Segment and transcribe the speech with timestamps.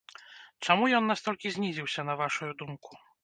[0.65, 2.91] Чаму ён настолькі знізіўся, на вашу думку?